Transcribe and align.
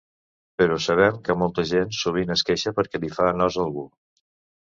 Però 0.61 0.75
sabem 0.85 1.17
que 1.27 1.33
molta 1.41 1.65
gent 1.73 1.93
sovint 1.99 2.35
es 2.37 2.43
queixa 2.49 2.73
perquè 2.79 3.01
li 3.03 3.13
fa 3.19 3.27
nosa 3.43 3.63
algú. 3.67 3.85